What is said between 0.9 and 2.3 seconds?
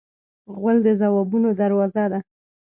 ځوابونو دروازه ده.